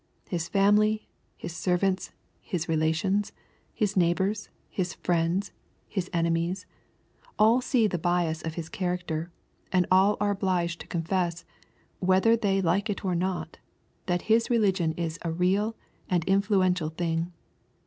His 0.27 0.49
family, 0.49 1.07
his 1.37 1.55
servants, 1.55 2.09
his 2.41 2.67
relations, 2.67 3.31
his 3.71 3.95
neighbors, 3.95 4.49
his 4.67 4.95
friends, 4.95 5.51
his 5.87 6.09
enemies, 6.11 6.65
all 7.37 7.61
seethe 7.61 8.01
bias 8.01 8.41
of 8.41 8.55
his 8.55 8.67
character, 8.67 9.31
and 9.71 9.85
all 9.91 10.17
are 10.19 10.31
obliged 10.31 10.81
to 10.81 10.87
confess, 10.87 11.45
whether 11.99 12.35
they 12.35 12.63
like 12.63 12.89
it 12.89 13.05
or 13.05 13.13
not, 13.13 13.59
that 14.07 14.23
his 14.23 14.49
religion 14.49 14.93
is 14.93 15.19
a 15.21 15.31
real 15.31 15.75
and 16.09 16.25
influential 16.25 16.89
thing. 16.89 17.31